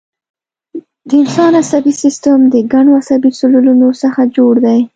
د 1.07 1.09
انسان 1.21 1.51
عصبي 1.61 1.93
سیستم 2.03 2.37
د 2.53 2.55
ګڼو 2.71 2.91
عصبي 3.01 3.29
سلولونو 3.39 3.87
څخه 4.03 4.21
جوړ 4.37 4.53
دی 4.65 4.79